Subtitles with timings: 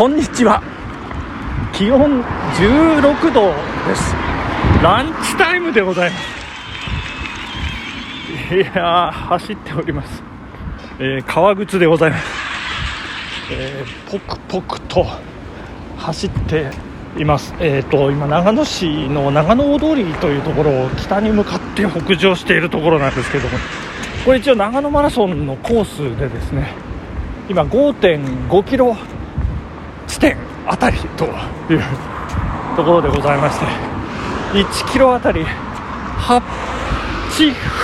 [0.00, 0.62] こんにちは。
[1.74, 3.48] 気温16度
[3.86, 4.14] です。
[4.82, 6.16] ランチタイムでございま
[8.48, 8.54] す。
[8.56, 10.22] いやー走っております、
[11.00, 12.24] えー革靴でございます、
[13.52, 15.04] えー、ポクポクと
[15.98, 16.70] 走って
[17.18, 17.54] います。
[17.60, 23.58] えっ、と今長野市の長野大通りというところを北に向かって北上しているところなんですけども
[24.24, 26.72] これ一応長野マラソンのコースでですね
[27.50, 28.96] 今5.5キロ
[30.10, 31.28] 地点あたりとい
[31.76, 31.82] う
[32.76, 33.66] ところでございまして
[34.58, 35.44] 1キロあたり
[36.18, 36.42] 8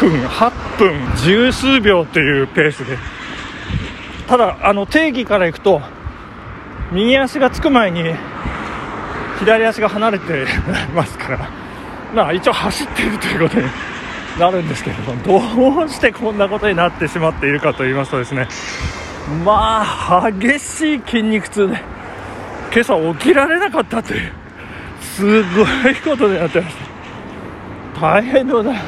[0.01, 2.99] 分8分十数秒というペースで
[4.27, 5.80] ただあの定義からいくと
[6.91, 8.02] 右足がつく前に
[9.38, 10.47] 左足が離れて
[10.95, 11.51] ますから
[12.13, 13.66] まあ一応走っているということに
[14.38, 18.49] なるんですけれどもどうしてこんなことになってしまっているかと言いますとですね
[19.45, 21.97] まあ激しい筋肉痛で
[22.73, 24.33] 今朝起きられなかったという
[25.01, 26.77] すごいことになってまし
[27.95, 28.81] た大変でございま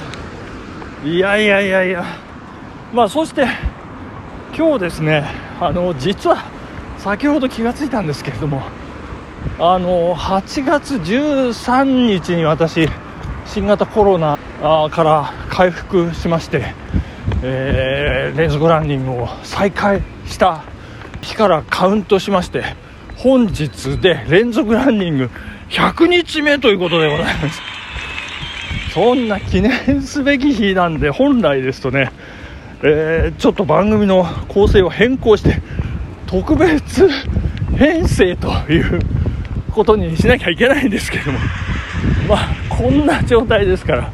[1.02, 1.08] す。
[1.08, 2.04] いやいやいやいや。
[2.92, 3.46] まあそして
[4.56, 5.24] 今日ですね
[5.60, 6.44] あの実は
[6.98, 8.62] 先ほど気がついたんですけれども
[9.58, 12.88] あの8月13日に私
[13.46, 14.38] 新型コロナ
[14.90, 16.74] から回復しまして、
[17.42, 20.62] えー連続ランニングを再開した
[21.22, 22.62] 日からカウントしまして
[23.18, 25.30] 本日で連続ランニング
[25.70, 27.60] 100日目ということでございます。
[28.94, 32.10] そんな記念すべき日なんで本来ですとね、
[32.82, 35.60] えーちょっと番組の構成を変更して
[36.26, 37.08] 特別
[37.76, 39.00] 編成という
[39.72, 41.38] ことにしなきゃいけないんですけども
[42.28, 44.12] まあこんな状態ですから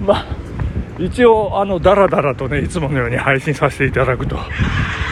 [0.00, 0.26] まあ
[0.98, 4.38] 一応あのダラダラとねいつものように配信させていただくと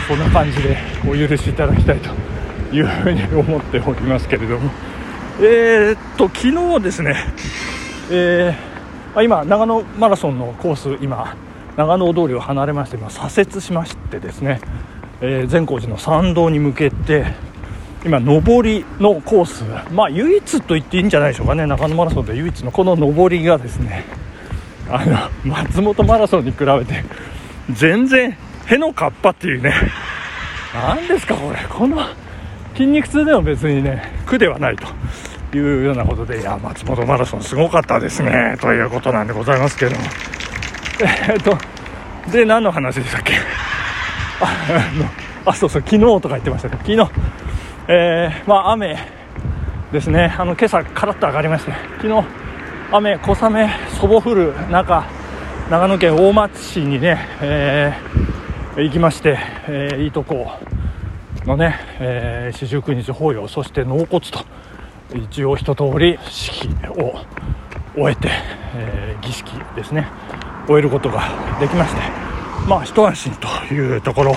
[0.09, 2.11] そんな感じでお許しいただきたいと
[2.75, 4.70] いうふうに思っておりますけれども。
[5.41, 7.16] えー、っと昨日ですね
[8.10, 11.37] えーあ今長野マラソンのコース今
[11.76, 14.60] 長野通りを離れまして今左折しましてですね、
[15.21, 17.26] えー善光寺の参道に向けて
[18.04, 24.04] 今上りのコースまあ唯一と言っていいんじゃないでしょうかね長野マラソンで唯一のこの上りがですね
[24.91, 27.03] あの松本マラソンに比べて
[27.70, 29.72] 全然へのかっぱっていうね
[30.75, 31.99] 何ですかこれこの
[32.75, 34.87] 筋肉痛でも別にね苦ではないと
[35.57, 39.99] いうようなことでいや松本マラソンすごかったですねということなんでございますけども。
[41.29, 41.57] えっと
[42.31, 43.35] で何の話でしたっけ？
[44.41, 45.07] ああの
[45.47, 46.81] あそうそう昨日とか言ってましたけね。
[46.83, 47.11] 昨日。
[47.89, 48.99] えーまあ雨
[49.93, 50.35] ですね。
[50.37, 51.73] あの今朝カラッと上がりまして。
[52.01, 52.25] 昨日
[52.93, 53.69] 雨小雨
[54.01, 55.05] そぼ降る中
[55.71, 60.51] 長野県大町市にね、えー行きまして、えーいいとこを
[61.47, 64.44] のねえー四十九日法要そして納骨と
[65.15, 66.69] 一応一通り式
[66.99, 67.15] を
[67.94, 68.28] 終えて、
[68.75, 70.06] えー儀式ですね。
[70.66, 71.22] 終えることが
[71.60, 72.00] できまして
[72.66, 74.34] まあ一安心というところ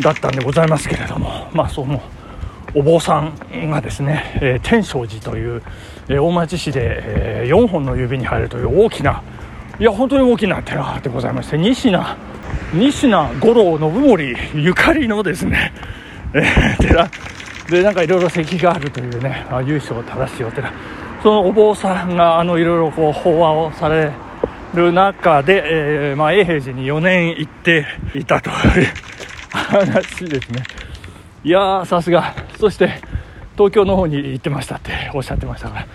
[0.00, 2.02] だったんでございますけれどもまあその
[2.74, 5.62] お坊さんがですね、えー天正寺という、
[6.08, 9.22] えー大町市で、え4本の指に入るという大きな
[9.80, 12.16] いや本当に大きな寺でございまして西名
[12.72, 15.72] 西名五郎信盛ゆかりのですね、
[16.32, 17.10] えー寺。
[17.70, 20.72] でなんかいろいろ石があるというねあ由緒正しいお寺。
[21.22, 24.12] そのお坊さんがあのいろいろこう法話をされ
[24.74, 28.56] る中で、えーまあ、永平寺に4年行っていたという
[29.50, 30.62] 話ですね。
[31.42, 32.34] いやーさすが。
[32.60, 33.00] そして
[33.56, 35.86] 東京の方に行ってましたっておっしゃってましたから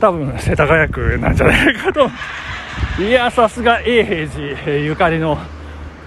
[0.00, 2.10] 多分世田谷区なんじゃないかと。
[2.98, 5.38] いやさすが永平寺ゆかりの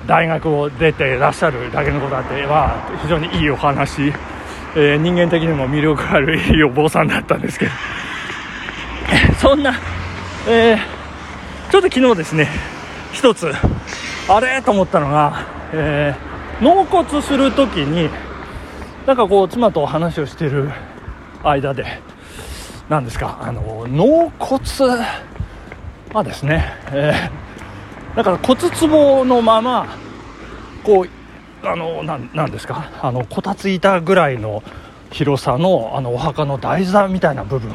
[0.08, 4.14] 大学を出てらっしゃるだけのことあっては非常にいいお話、
[4.76, 7.72] えー人間的にも魅力あるいいお坊さんだったんですけど。
[9.40, 9.74] そんな、
[10.48, 10.78] えー
[11.72, 12.50] ちょっと昨日ですね
[13.14, 13.54] 一つ
[14.28, 18.10] あれと思ったのが、えー納骨する時に
[19.08, 20.70] なんかこう妻と話をしている
[21.44, 22.02] 間で
[22.88, 24.64] 何ですかあの納骨
[26.14, 27.52] はですね、えー
[28.14, 29.88] だから骨壺のまま
[30.84, 32.90] こうあのななんですか？
[33.02, 34.64] あのこたつ板ぐらいの
[35.12, 37.74] 広さのあのお墓の台座みたいな部分。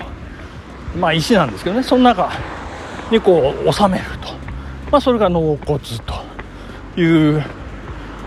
[1.00, 1.82] まあ石なんですけどね。
[1.82, 2.30] その中
[3.10, 4.28] にこう収めると、
[4.92, 5.80] まあ、それが納骨
[6.94, 7.42] という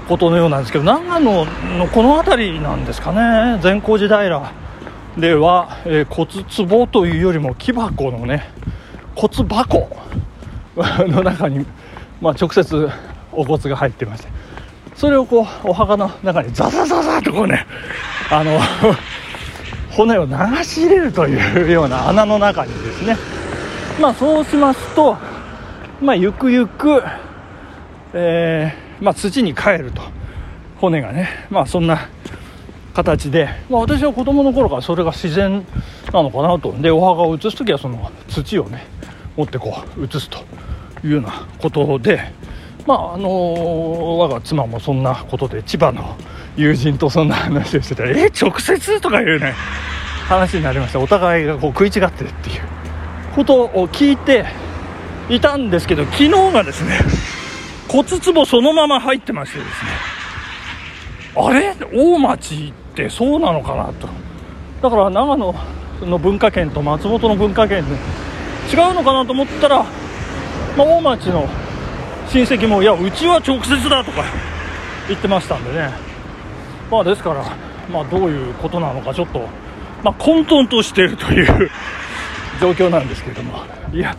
[0.07, 3.59] ことのようなんですけど長野のこの辺りなんですかね。
[3.61, 4.51] 善光寺平
[5.15, 8.49] では、えー骨壺というよりも木箱のね
[9.19, 9.89] 骨箱。
[11.07, 11.65] の中に、
[12.21, 12.89] まあ、直接
[13.31, 14.29] お骨が入ってまして。
[14.95, 17.65] それをこうお墓の中にザザザザとこうね
[18.29, 18.59] あの
[19.91, 20.33] 骨を流
[20.63, 23.17] し入れるというような穴の中にですね。
[23.99, 25.17] まあそうしますと
[26.01, 27.03] まあゆくゆく、
[28.13, 30.01] えー、まあ、土に帰ると。
[30.79, 32.07] 骨がねまあそんな
[32.93, 35.65] 形で、まあ、私は子供の頃からそれが自然
[36.13, 36.73] なのかなと。
[36.79, 38.85] でお墓を移す時はその土をね
[39.39, 40.39] 持ってこう移すと
[41.03, 42.31] いうようなことで
[42.85, 46.17] まああのー、我が妻もそんなことで千葉の
[46.57, 49.53] 友人とそんな話をしてたらえ直接とかいうね
[50.27, 50.99] 話になりました。
[50.99, 52.61] お互いがこう食い違ってるっていう
[53.33, 54.45] ことを聞いて
[55.29, 56.99] いたんですけど昨日がですね
[57.87, 59.73] 骨壺そのまま入ってましてですね。
[61.35, 61.75] あれ？
[61.93, 64.09] 大町ってそうなのかなと。
[64.81, 65.55] だから長野
[66.01, 67.95] の文化圏と松本の文化圏で
[68.71, 69.83] 違うのかなと思ったら、
[70.77, 71.47] まあ、大町の
[72.29, 74.23] 親戚もいやうちは直接だとか
[75.07, 75.89] 言ってましたんでね。
[76.91, 77.43] まあですから、
[77.91, 79.47] まあ、どういうことなのかちょっと、
[80.03, 81.71] まあ、混沌としているという
[82.61, 83.63] 状況なんですけども。
[83.93, 84.15] いや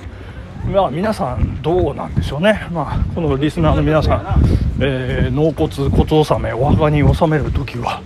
[0.69, 4.45] まあ皆さんどうなんでしょうね、まあ、このリスナーの皆さん、
[4.81, 8.03] えー、納骨骨納めお墓に納める時は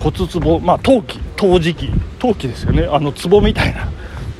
[0.00, 2.86] 骨壺まあ陶器陶磁器陶器ですよね。
[2.90, 3.88] あの壺みたいな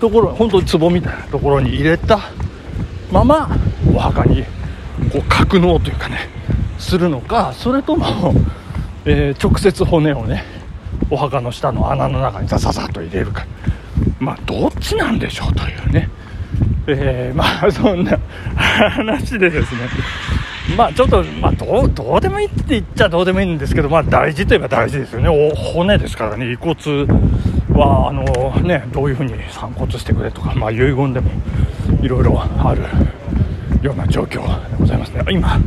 [0.05, 2.21] ところ本当に壺みたいなところに入れた
[3.11, 3.49] まま
[3.91, 4.45] お墓に
[5.11, 6.29] こう格納というかね
[6.79, 8.35] するのかそれとも、
[9.07, 10.45] えー、直接骨をね
[11.09, 13.47] お墓の下の穴の中にザザザと入れるか。
[14.19, 16.11] まあどっちなんでしょうというね。
[16.87, 18.19] えー、まあそんな
[18.55, 19.89] 話でですね。
[20.77, 26.75] まあちょっと、まあ、どうどうでもいいって言っちゃどうでもいいんですけど、まあ、大事といえば大事ですよね、お骨ですからね、遺骨
[27.79, 31.31] はあの、ね、どういうふうに散骨してくれとか、まあ、遺言でも
[32.03, 32.83] いろいろある
[33.83, 35.59] ような状況でございますね、今、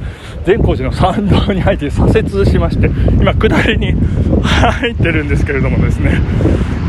[0.45, 3.93] 善光寺の参道に入って左折しまして、今、下りに
[4.41, 6.21] 入ってるんですけれどもですね、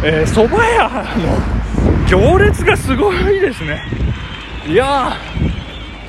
[0.04, 3.80] えー、蕎麦屋の行列がすごいですね。
[4.66, 5.12] いや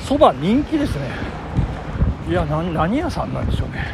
[0.00, 1.30] そば人気ですね。
[2.30, 3.84] いや何屋さんなんでしょうね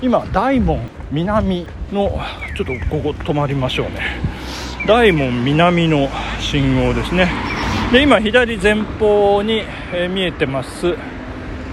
[0.00, 0.78] 今大門
[1.12, 2.18] 南の
[2.56, 4.00] ちょっとここ止まりましょうね。
[4.86, 6.08] 大門南の
[6.40, 7.30] 信号ですね。
[7.92, 9.62] で今左前方に、
[9.92, 10.96] えー、見えてます、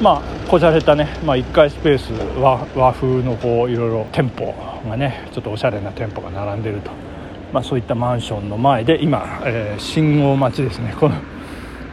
[0.00, 4.54] まあ、こじゃれたね、まあ、1階スペース和和風のこういろいろ店舗
[4.88, 6.90] がねちょっとおしゃれな店舗が並んでると、
[7.52, 10.94] まあ、そういったマンションの前で今、えー、信号待ちですね。
[10.98, 11.16] この、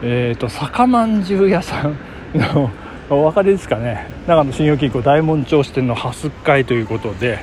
[0.02, 1.98] えーと、酒まんじゅう屋さん
[2.34, 2.70] の
[3.10, 4.06] お分かりですかね。
[4.26, 7.40] 長野信用金庫大門町支店の蓮会ということで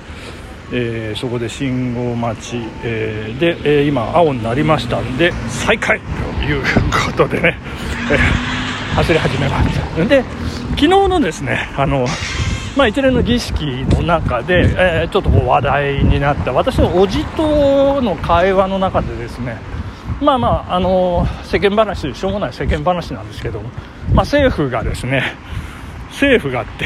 [0.71, 5.99] えー、そこで信号待ち、えー、で、えー、今青になりましたんで再開
[6.37, 6.63] という
[7.07, 7.57] ことでね、
[8.11, 8.17] え
[8.95, 10.05] 走り始めました。
[10.05, 10.23] で
[10.71, 12.05] 昨日のですねあの
[12.77, 19.57] まあ、一連の儀式の中で、えー、ちょっとこう話題になった私の叔父との会話の中でですね
[20.21, 23.69] まあまあ、あの世間話しょうもない世間話なんですけども、
[24.13, 25.35] まあ、政府がですね
[26.09, 26.85] 政府がって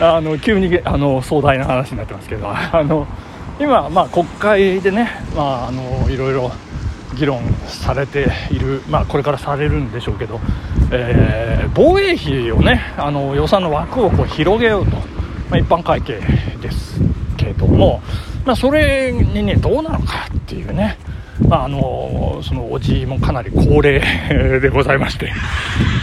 [0.00, 3.06] あの急にあの壮大な話になってますけど あの
[3.60, 6.52] 今、まあ、国会でね、まあ、あのいろいろ
[7.16, 10.40] 議論されている、まあ、これからされるんでしょうけど、
[10.92, 14.96] えー、防衛費をねあの予算の枠をこう広げようと、
[15.50, 16.20] まあ、一般会計
[16.62, 17.00] です
[17.36, 18.00] けども、
[18.44, 20.96] まあ、それにねどうなのかっていうね
[21.46, 24.00] まあ、あのそのおじいもかなり高齢
[24.60, 25.32] でございまして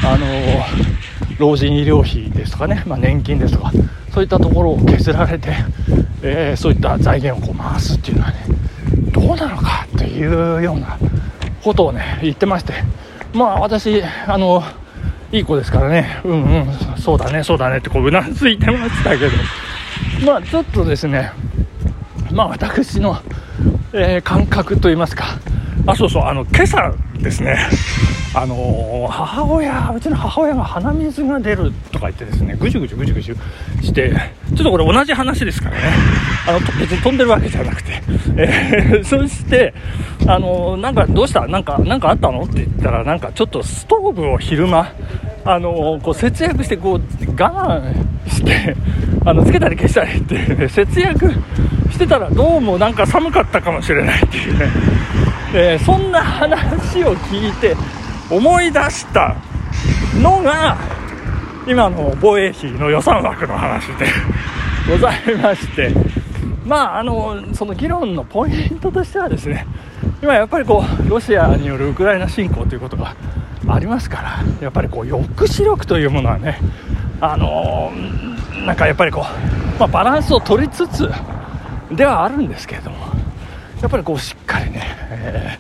[0.04, 0.26] あの
[1.38, 3.72] 老人医療費ですとかね、まあ、年金ですとか
[4.14, 5.54] そういったところを削られて、
[6.22, 8.46] えー、そういった財源をこう回すっていうのはね
[9.12, 10.98] どうなのかっていうような
[11.64, 12.74] ことをね言ってまして
[13.34, 14.64] まあ私あの
[15.32, 19.32] いい子ですからねうんうんそうだねそうだねってこううなずいてましたけど
[20.26, 21.32] まあちょっとですね
[22.32, 23.18] まあ私の、
[23.92, 25.40] えー、感覚といいますか
[25.88, 26.94] あそうそうあの今朝
[27.26, 27.58] ですね。
[28.34, 33.36] あの母親うちの母親が鼻水が出るとか言ってですねぐじゅぐじゅぐじゅぐじゅ
[33.82, 34.12] して
[34.50, 35.82] ちょっとこれ同じ話ですからね。
[36.48, 38.02] あの別に飛んでるわけじゃなくて、
[38.38, 39.74] えー、そして
[40.28, 41.48] あのなんかどうした？
[41.48, 42.44] なんかなんかあったの？
[42.44, 44.90] って言ったらなんかちょっとストーブを昼間
[45.46, 48.76] あのこう節約してこう我慢して
[49.26, 51.32] あのつけたり消したりって、ね、節約
[51.92, 54.68] してたらどうもなんか寒かったかもしれないっていうね、
[55.58, 57.78] えー、そんな話を聞いて
[58.30, 59.38] 思い出した
[60.22, 60.78] のが
[61.66, 64.06] 今の防衛費の予算枠の話で
[64.92, 65.92] ございまして。
[66.66, 69.68] まああのその議論のポイントとしてはですね
[70.24, 73.16] 今やっぱりこうロシアによるウクライナ侵攻ということが
[73.68, 76.60] ありますからやっぱりこう抑止力というものはね
[77.22, 77.92] あの
[78.66, 81.08] なんかやっぱりこう、まあ、バランスを取りつつ
[81.92, 83.15] ではあるんですけれども
[83.86, 85.60] やっぱりこうしっかりね、え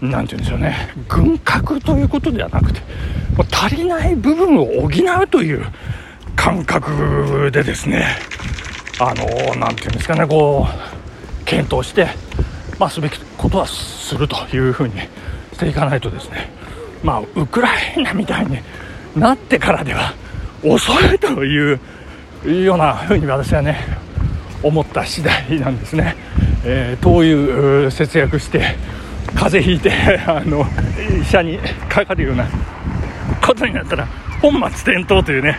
[0.00, 2.80] ー、なんて言うんでしょうね軍拡ということではなくて
[3.52, 5.66] 足りない部分を補うという
[6.36, 8.06] 感覚でですね
[9.00, 10.68] あのなんていうんですかねこ
[11.42, 12.06] う検討して、
[12.78, 14.94] まあ、すべきことはするというふうに
[15.52, 16.50] していかないとですね
[17.02, 18.58] まあウクライナみたいに
[19.16, 20.14] なってからでは
[20.62, 21.80] 遅いという
[22.44, 23.80] ようなふうに私はね
[24.62, 26.14] 思った次第なんですね。
[26.64, 28.76] えー、灯油節約して
[29.34, 29.92] 風邪ひいて
[30.26, 30.66] あの
[31.20, 32.46] 医者にかかるような
[33.44, 34.06] ことになったら
[34.40, 35.56] 本末転倒というね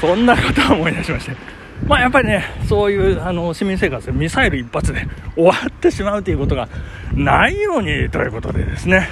[0.00, 1.56] そんなことを思い出しまして。
[1.86, 6.68] まあ、やっぱりね、そういうあの市民生活でミサイル一発で 終わってしまうということが
[7.14, 9.08] ないようにということでですね、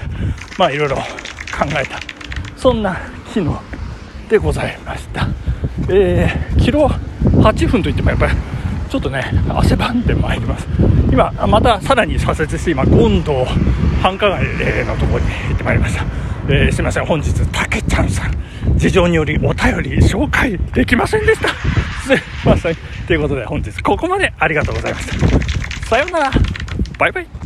[0.58, 1.02] まあ、いろいろ考
[1.70, 2.00] えた、
[2.56, 2.96] そんな
[3.32, 3.60] 機能
[4.28, 5.28] でございました。
[5.88, 6.90] えー、キロ
[7.24, 8.32] 8分といってもやっぱり
[8.94, 10.68] ちょっとね汗ばんでまいります。
[11.10, 13.44] 今またさらに左折して今権藤
[14.00, 14.44] 繁華街
[14.86, 16.04] のところに行ってまいりました、
[16.48, 18.78] えー、すいません本日たけちゃんさん。
[18.78, 21.48] 事情によりお便り紹介できませんでした。
[21.48, 22.76] すいません。
[23.08, 25.88] ということで本日ここまでありがとうございました。
[25.88, 26.30] さようなら。
[26.96, 27.43] バイバイ。